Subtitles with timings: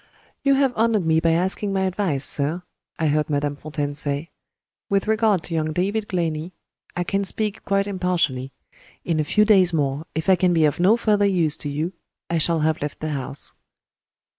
[0.41, 2.63] "You have honored me by asking my advice, sir,"
[2.97, 4.31] I heard Madame Fontaine say.
[4.89, 6.53] "With regard to young David Glenney,
[6.95, 8.51] I can speak quite impartially.
[9.05, 11.93] In a few days more, if I can be of no further use to you,
[12.31, 13.53] I shall have left the house."